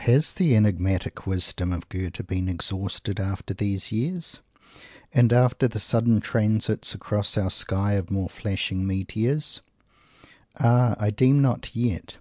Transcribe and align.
GOETHE 0.00 0.08
As 0.10 0.34
the 0.34 0.54
enigmatic 0.54 1.26
wisdom 1.26 1.72
of 1.72 1.88
Goethe 1.88 2.26
been 2.26 2.46
exhausted 2.46 3.18
after 3.18 3.54
these 3.54 3.90
years 3.90 4.42
and 5.14 5.32
after 5.32 5.66
the 5.66 5.80
sudden 5.80 6.20
transits 6.20 6.94
across 6.94 7.38
our 7.38 7.48
sky 7.48 7.92
of 7.94 8.10
more 8.10 8.28
flashing 8.28 8.86
meteors? 8.86 9.62
Ah! 10.60 10.94
I 10.98 11.08
deem 11.08 11.40
not 11.40 11.74
yet. 11.74 12.18